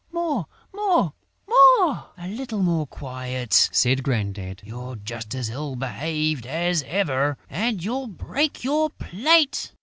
[0.11, 1.13] More!" "Come,
[1.47, 4.63] come, a little more quiet," said Grandad.
[4.65, 9.73] "You're just as ill behaved as ever; and you'll break your plate...."